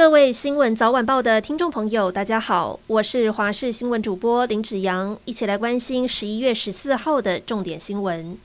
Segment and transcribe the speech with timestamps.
[0.00, 8.38] 各位新闻早晚报的听众朋友，大家好，我是华视新闻主播林子阳，一起来关心十一月十四号的重点新闻。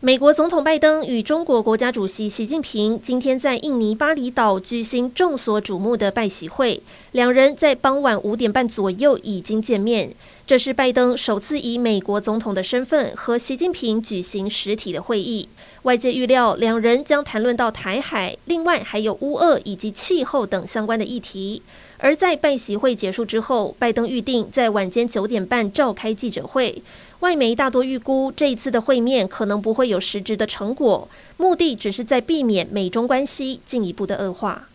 [0.00, 6.82] 美国总统拜登与中国国家主席习近平今天在印尼巴厘岛举行众所瞩目的拜习会，
[7.12, 10.14] 两人在傍晚五点半左右已经见面。
[10.48, 15.46] 这是拜登首次以美国总统的身份和习近平举行实体的会议。
[15.82, 21.60] 外界预料两人将谈论到台海，另外还有乌俄以及气候等相关的议题。
[21.98, 26.82] 而在拜习会结束之后，拜登预定在晚间九点半召开记者会。
[27.20, 31.06] 外媒大多预估这一次的会面可能不会有实质的成果，
[31.36, 34.66] 目的只是在避免美中关系进一步的恶化。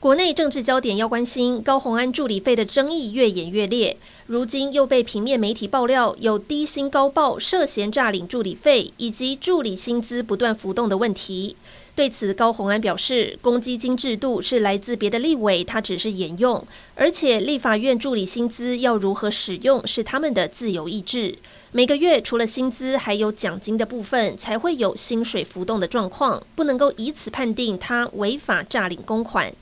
[0.00, 3.96] 国内政治焦点要关心高虹安助理费的争议越演越烈，
[4.28, 11.56] 如今又被平面媒体爆料有低薪高报、涉嫌诈领助理费以及助理薪资不断浮动的问题。
[11.96, 21.36] 对此，高虹安表示，公积金制度是来自别的立委，他只是沿用，而且立法院助理薪资要如何使用是他们的自由意志。
[21.72, 29.52] 每个月除了薪资，还有奖金的部分，才会有薪水浮动的状况，不能够以此判定他违法诈领公款。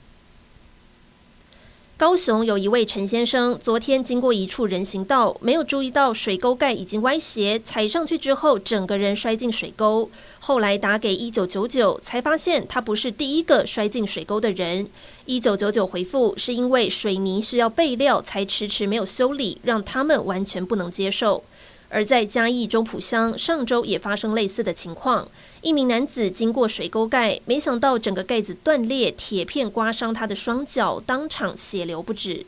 [1.97, 10.07] 高雄有一位陈先生，昨天经过一处人行道，没有注意到水沟盖已经歪斜，踩上去之后，整个人摔进水沟。
[10.37, 14.87] 后来打给一九九九，才发现他不是第一个摔进水沟的人。
[15.25, 21.43] 一九九九回复，是因为水泥需要备料，才迟迟没有修理，让他们完全不能接受。
[21.89, 25.27] 而在嘉义中埔乡，上周也发生类似的情况。
[25.61, 32.45] 一名男子经过水沟盖，没想到整个盖子断裂，铁片刮伤他的双脚，当场血流不止。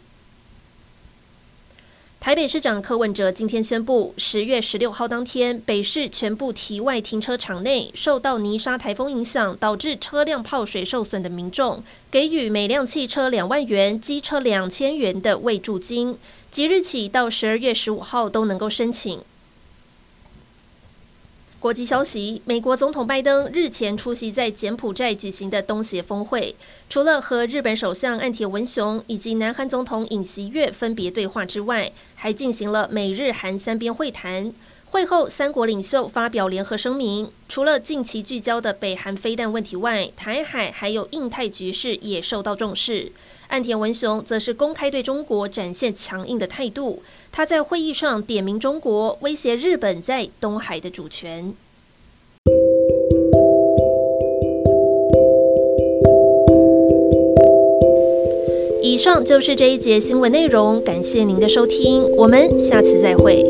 [2.20, 11.82] 台北市长柯文哲今天宣布，十月十六号当天，北市全部堤外停车场内受到泥沙台风影响，导致车辆泡水受损的民众，
[12.12, 16.18] 给予每辆汽车两万元、机车两千元的慰助金，
[16.52, 19.22] 即日起到十二月十五号都能够申请。
[21.60, 26.56] 国际消息：美国总统拜登日前出席在柬埔寨举行的东协峰会，
[26.90, 34.54] 除了和日本首相岸田文雄以及南韩总统尹锡悦分别对话之外，还进行了美日韩三边会谈。
[34.92, 43.12] 会后，三国领袖发表联合声明，除了近期聚焦的北韩飞弹问题外，台海还有印太局势也受到重视。
[43.50, 51.54] 岸田文雄则是公开对中国展现强硬的态度，他在会议上点名中国，威胁日本在东海的主权。
[58.82, 63.46] 以上就是这一节新闻内容，感谢您的收听，我们下次再会。